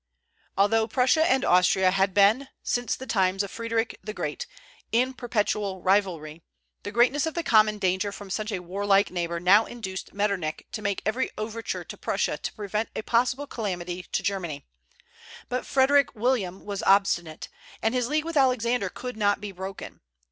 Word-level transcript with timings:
Although 0.57 0.87
Prussia 0.87 1.29
and 1.29 1.45
Austria 1.45 1.91
had 1.91 2.11
been, 2.11 2.47
since 2.63 2.95
the 2.95 3.05
times 3.05 3.43
of 3.43 3.51
Frederic 3.51 3.99
the 4.03 4.15
Great, 4.15 4.47
in 4.91 5.13
perpetual 5.13 5.83
rivalry, 5.83 6.41
the 6.81 6.91
greatness 6.91 7.27
of 7.27 7.35
the 7.35 7.43
common 7.43 7.77
danger 7.77 8.11
from 8.11 8.31
such 8.31 8.51
a 8.51 8.61
warlike 8.63 9.11
neighbor 9.11 9.39
now 9.39 9.65
induced 9.67 10.11
Metternich 10.11 10.63
to 10.71 10.81
make 10.81 11.03
every 11.05 11.29
overture 11.37 11.83
to 11.83 11.97
Prussia 11.97 12.39
to 12.39 12.53
prevent 12.53 12.89
a 12.95 13.03
possible 13.03 13.45
calamity 13.45 14.01
to 14.11 14.23
Germany; 14.23 14.65
but 15.49 15.67
Frederick 15.67 16.15
William 16.15 16.65
was 16.65 16.81
obstinate, 16.81 17.47
and 17.79 17.93
his 17.93 18.07
league 18.07 18.25
with 18.25 18.35
Alexander 18.37 18.89
could 18.89 19.15
not 19.15 19.39
be 19.39 19.51
broken. 19.51 20.01